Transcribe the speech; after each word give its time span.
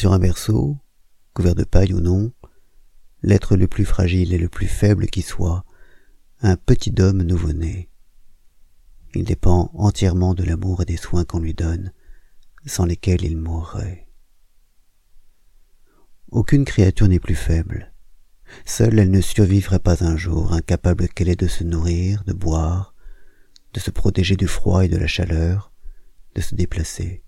Sur 0.00 0.14
un 0.14 0.18
berceau, 0.18 0.78
couvert 1.34 1.54
de 1.54 1.62
paille 1.62 1.92
ou 1.92 2.00
non, 2.00 2.32
l'être 3.22 3.54
le 3.54 3.68
plus 3.68 3.84
fragile 3.84 4.32
et 4.32 4.38
le 4.38 4.48
plus 4.48 4.66
faible 4.66 5.08
qui 5.08 5.20
soit, 5.20 5.66
un 6.40 6.56
petit 6.56 6.94
homme 6.98 7.22
nouveau-né. 7.22 7.90
Il 9.14 9.24
dépend 9.24 9.70
entièrement 9.74 10.32
de 10.32 10.42
l'amour 10.42 10.80
et 10.80 10.84
des 10.86 10.96
soins 10.96 11.26
qu'on 11.26 11.40
lui 11.40 11.52
donne, 11.52 11.92
sans 12.64 12.86
lesquels 12.86 13.24
il 13.24 13.36
mourrait. 13.36 14.08
Aucune 16.30 16.64
créature 16.64 17.08
n'est 17.08 17.20
plus 17.20 17.34
faible. 17.34 17.92
Seule 18.64 19.00
elle 19.00 19.10
ne 19.10 19.20
survivrait 19.20 19.80
pas 19.80 20.02
un 20.02 20.16
jour, 20.16 20.54
incapable 20.54 21.10
qu'elle 21.10 21.28
est 21.28 21.38
de 21.38 21.46
se 21.46 21.62
nourrir, 21.62 22.24
de 22.24 22.32
boire, 22.32 22.94
de 23.74 23.80
se 23.80 23.90
protéger 23.90 24.36
du 24.36 24.46
froid 24.46 24.82
et 24.82 24.88
de 24.88 24.96
la 24.96 25.06
chaleur, 25.06 25.74
de 26.36 26.40
se 26.40 26.54
déplacer. 26.54 27.22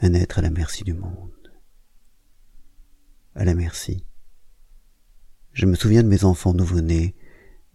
Un 0.00 0.12
être 0.14 0.38
à 0.38 0.42
la 0.42 0.50
merci 0.50 0.82
du 0.84 0.92
monde. 0.92 1.30
À 3.34 3.44
la 3.44 3.54
merci. 3.54 4.04
Je 5.52 5.66
me 5.66 5.76
souviens 5.76 6.02
de 6.02 6.08
mes 6.08 6.24
enfants 6.24 6.52
nouveau-nés 6.52 7.14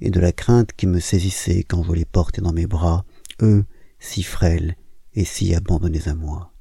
et 0.02 0.10
de 0.10 0.20
la 0.20 0.32
crainte 0.32 0.74
qui 0.74 0.86
me 0.86 1.00
saisissait 1.00 1.64
quand 1.64 1.84
je 1.84 1.94
les 1.94 2.06
portais 2.06 2.42
dans 2.42 2.54
mes 2.54 2.68
bras, 2.68 3.06
eux 3.42 3.66
si 4.00 4.24
frêles 4.24 4.76
et 5.14 5.26
si 5.26 5.56
abandonnés 5.56 6.08
à 6.08 6.16
moi. 6.16 6.54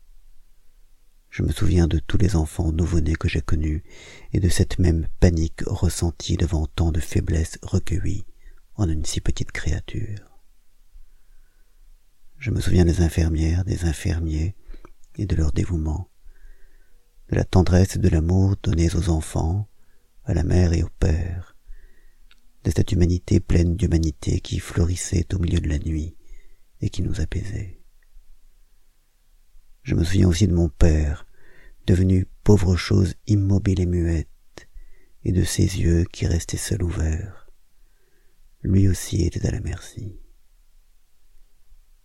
Je 1.30 1.42
me 1.42 1.52
souviens 1.52 1.86
de 1.86 1.98
tous 1.98 2.18
les 2.18 2.36
enfants 2.36 2.72
nouveau-nés 2.72 3.16
que 3.16 3.28
j'ai 3.28 3.42
connus 3.42 3.84
et 4.32 4.40
de 4.40 4.48
cette 4.48 4.78
même 4.78 5.06
panique 5.20 5.62
ressentie 5.66 6.36
devant 6.36 6.66
tant 6.66 6.90
de 6.90 7.00
faiblesse 7.00 7.58
recueillie 7.62 8.24
en 8.76 8.88
une 8.88 9.04
si 9.04 9.20
petite 9.20 9.52
créature. 9.52 10.40
Je 12.38 12.50
me 12.50 12.60
souviens 12.60 12.84
des 12.84 13.00
infirmières, 13.02 13.64
des 13.64 13.84
infirmiers 13.84 14.54
et 15.18 15.26
de 15.26 15.36
leur 15.36 15.52
dévouement, 15.52 16.08
de 17.30 17.36
la 17.36 17.44
tendresse 17.44 17.96
et 17.96 17.98
de 17.98 18.08
l'amour 18.08 18.56
donnés 18.62 18.94
aux 18.94 19.10
enfants, 19.10 19.68
à 20.24 20.34
la 20.34 20.44
mère 20.44 20.72
et 20.72 20.82
au 20.82 20.88
père, 20.98 21.56
de 22.64 22.70
cette 22.70 22.92
humanité 22.92 23.40
pleine 23.40 23.76
d'humanité 23.76 24.40
qui 24.40 24.58
fleurissait 24.58 25.26
au 25.34 25.38
milieu 25.38 25.60
de 25.60 25.68
la 25.68 25.78
nuit 25.78 26.16
et 26.80 26.90
qui 26.90 27.02
nous 27.02 27.20
apaisait. 27.20 27.80
Je 29.82 29.94
me 29.94 30.04
souviens 30.04 30.28
aussi 30.28 30.46
de 30.46 30.54
mon 30.54 30.68
père, 30.68 31.26
devenu 31.86 32.26
pauvre 32.44 32.76
chose 32.76 33.14
immobile 33.26 33.80
et 33.80 33.86
muette, 33.86 34.28
et 35.24 35.32
de 35.32 35.44
ses 35.44 35.80
yeux 35.80 36.04
qui 36.12 36.26
restaient 36.26 36.56
seuls 36.56 36.82
ouverts. 36.82 37.50
Lui 38.62 38.88
aussi 38.88 39.22
était 39.22 39.46
à 39.46 39.50
la 39.50 39.60
merci. 39.60 40.18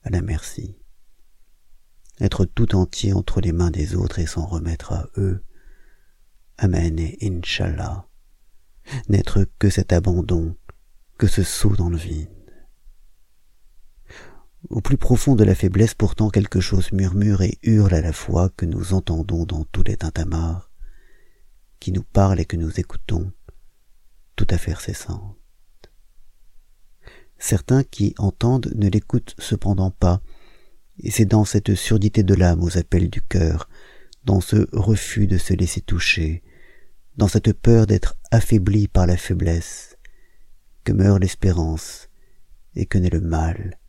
À 0.04 0.10
la 0.10 0.22
merci. 0.22 0.78
Être 2.20 2.46
tout 2.46 2.76
entier 2.76 3.14
entre 3.14 3.42
les 3.42 3.52
mains 3.52 3.72
des 3.72 3.96
autres 3.96 4.20
et 4.20 4.26
s'en 4.26 4.46
remettre 4.46 4.94
à 4.94 5.08
eux. 5.18 5.44
Amen 6.58 7.00
et 7.00 7.18
Inch'Allah. 7.22 8.08
N'être 9.10 9.48
que 9.60 9.70
cet 9.70 9.94
abandon, 9.94 10.56
que 11.18 11.28
ce 11.28 11.44
saut 11.44 11.76
dans 11.76 11.90
le 11.90 11.98
vide. 11.98 12.30
Au 14.70 14.82
plus 14.82 14.98
profond 14.98 15.36
de 15.36 15.44
la 15.44 15.56
faiblesse 15.56 15.94
pourtant 15.94 16.30
quelque 16.30 16.62
chose 16.62 16.92
murmure 16.94 17.42
et 17.42 17.58
hurle 17.64 17.94
à 17.94 18.02
la 18.02 18.14
fois 18.14 18.50
que 18.50 18.66
nous 18.66 18.94
entendons 18.94 19.46
dans 19.46 19.66
tous 19.66 19.84
les 19.84 19.98
tintamarres, 19.98 20.72
qui 21.80 21.92
nous 21.92 22.04
parle 22.04 22.40
et 22.40 22.46
que 22.46 22.56
nous 22.56 22.80
écoutons, 22.80 23.32
tout 24.36 24.48
à 24.50 24.58
fait 24.58 24.80
cessante. 24.80 25.38
Certains 27.38 27.84
qui 27.84 28.16
entendent 28.18 28.72
ne 28.76 28.88
l'écoutent 28.88 29.36
cependant 29.38 29.92
pas, 29.92 30.22
et 31.00 31.12
c'est 31.12 31.26
dans 31.26 31.46
cette 31.46 31.76
surdité 31.76 32.24
de 32.24 32.34
l'âme 32.34 32.64
aux 32.64 32.78
appels 32.78 33.10
du 33.10 33.22
cœur, 33.22 33.70
dans 34.26 34.42
ce 34.42 34.68
refus 34.72 35.28
de 35.28 35.38
se 35.38 35.54
laisser 35.54 35.82
toucher, 35.82 36.44
dans 37.18 37.28
cette 37.28 37.54
peur 37.54 37.88
d'être 37.88 38.16
affaibli 38.32 38.88
par 38.88 39.06
la 39.06 39.18
faiblesse, 39.18 39.98
que 40.84 40.94
meurt 40.94 41.20
l'espérance 41.20 42.10
et 42.76 42.86
que 42.86 42.98
naît 42.98 43.10
le 43.10 43.22
mal, 43.22 43.80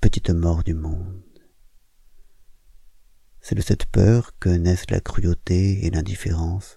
petite 0.00 0.30
mort 0.30 0.62
du 0.62 0.74
monde. 0.74 1.22
C'est 3.40 3.54
de 3.54 3.60
cette 3.60 3.86
peur 3.86 4.32
que 4.38 4.48
naissent 4.48 4.90
la 4.90 5.00
cruauté 5.00 5.84
et 5.84 5.90
l'indifférence, 5.90 6.76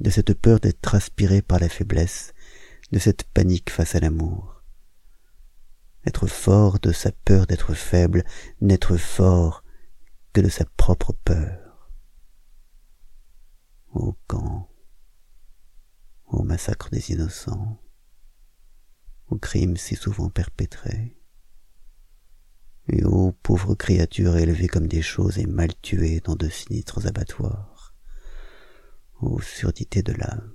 de 0.00 0.10
cette 0.10 0.34
peur 0.34 0.60
d'être 0.60 0.94
aspiré 0.94 1.42
par 1.42 1.58
la 1.58 1.68
faiblesse, 1.68 2.34
de 2.92 2.98
cette 2.98 3.24
panique 3.24 3.70
face 3.70 3.94
à 3.94 4.00
l'amour. 4.00 4.57
Être 6.08 6.26
fort 6.26 6.80
de 6.80 6.90
sa 6.90 7.12
peur 7.12 7.46
d'être 7.46 7.74
faible, 7.74 8.24
n'être 8.62 8.96
fort 8.96 9.62
que 10.32 10.40
de 10.40 10.48
sa 10.48 10.64
propre 10.64 11.12
peur. 11.12 11.90
Au 13.92 14.16
camp, 14.26 14.70
au 16.24 16.44
massacre 16.44 16.88
des 16.88 17.10
innocents, 17.10 17.78
aux 19.28 19.36
crimes 19.36 19.76
si 19.76 19.96
souvent 19.96 20.30
perpétrés, 20.30 21.14
et 22.88 23.04
ô 23.04 23.32
pauvres 23.42 23.74
créatures 23.74 24.38
élevées 24.38 24.68
comme 24.68 24.88
des 24.88 25.02
choses 25.02 25.36
et 25.36 25.44
mal 25.46 25.74
tuées 25.82 26.20
dans 26.20 26.36
de 26.36 26.48
sinistres 26.48 27.06
abattoirs, 27.06 27.94
ô 29.20 29.42
surdité 29.42 30.02
de 30.02 30.14
l'âme. 30.14 30.54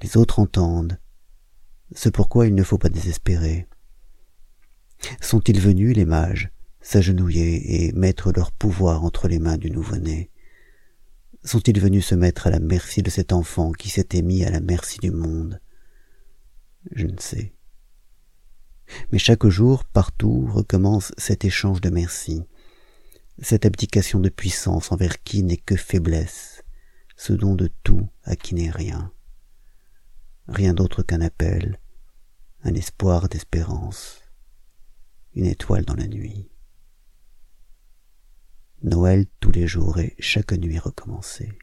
Les 0.00 0.16
autres 0.16 0.38
entendent, 0.38 0.98
c'est 1.96 2.10
pourquoi 2.10 2.46
il 2.46 2.54
ne 2.54 2.62
faut 2.62 2.76
pas 2.76 2.90
désespérer. 2.90 3.66
Sont-ils 5.22 5.58
venus, 5.58 5.96
les 5.96 6.04
mages, 6.04 6.50
s'agenouiller 6.82 7.86
et 7.86 7.92
mettre 7.92 8.32
leur 8.32 8.52
pouvoir 8.52 9.02
entre 9.02 9.28
les 9.28 9.38
mains 9.38 9.56
du 9.56 9.70
nouveau-né? 9.70 10.30
Sont-ils 11.42 11.80
venus 11.80 12.04
se 12.04 12.14
mettre 12.14 12.48
à 12.48 12.50
la 12.50 12.60
merci 12.60 13.02
de 13.02 13.08
cet 13.08 13.32
enfant 13.32 13.72
qui 13.72 13.88
s'était 13.88 14.20
mis 14.20 14.44
à 14.44 14.50
la 14.50 14.60
merci 14.60 14.98
du 14.98 15.10
monde? 15.10 15.58
Je 16.92 17.06
ne 17.06 17.18
sais. 17.18 17.54
Mais 19.10 19.18
chaque 19.18 19.46
jour, 19.46 19.84
partout, 19.84 20.46
recommence 20.52 21.12
cet 21.16 21.46
échange 21.46 21.80
de 21.80 21.88
merci, 21.88 22.42
cette 23.40 23.64
abdication 23.64 24.20
de 24.20 24.28
puissance 24.28 24.92
envers 24.92 25.22
qui 25.22 25.42
n'est 25.42 25.56
que 25.56 25.76
faiblesse, 25.76 26.62
ce 27.16 27.32
don 27.32 27.54
de 27.54 27.70
tout 27.82 28.06
à 28.24 28.36
qui 28.36 28.54
n'est 28.54 28.70
rien. 28.70 29.12
Rien 30.46 30.74
d'autre 30.74 31.02
qu'un 31.02 31.22
appel, 31.22 31.80
un 32.66 32.74
espoir 32.74 33.28
d'espérance, 33.28 34.22
une 35.34 35.46
étoile 35.46 35.84
dans 35.84 35.94
la 35.94 36.08
nuit. 36.08 36.50
Noël 38.82 39.26
tous 39.40 39.52
les 39.52 39.66
jours 39.66 39.98
et 39.98 40.14
chaque 40.18 40.52
nuit 40.52 40.78
recommencée 40.78 41.56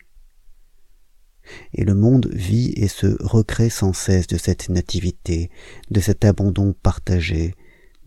et 1.74 1.84
le 1.84 1.94
monde 1.94 2.30
vit 2.32 2.74
et 2.76 2.88
se 2.88 3.22
recrée 3.24 3.70
sans 3.70 3.94
cesse 3.94 4.28
de 4.28 4.38
cette 4.38 4.70
nativité, 4.70 5.50
de 5.92 6.00
cet 6.00 6.26
abandon 6.26 6.74
partagé, 6.74 7.54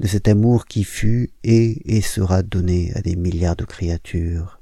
de 0.00 0.06
cet 0.06 0.28
amour 0.28 0.66
qui 0.66 0.84
fut 0.84 1.30
et 1.42 1.96
et 1.96 2.00
sera 2.00 2.42
donné 2.42 2.92
à 2.94 3.02
des 3.02 3.16
milliards 3.16 3.56
de 3.56 3.64
créatures. 3.64 4.60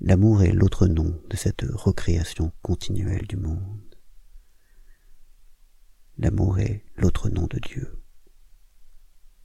L'amour 0.00 0.42
est 0.42 0.52
l'autre 0.52 0.88
nom 0.88 1.20
de 1.30 1.36
cette 1.36 1.64
recréation 1.72 2.50
continuelle 2.62 3.26
du 3.28 3.36
monde. 3.36 3.91
L'amour 6.18 6.58
est 6.58 6.84
l'autre 6.96 7.30
nom 7.30 7.46
de 7.46 7.58
Dieu. 7.58 8.01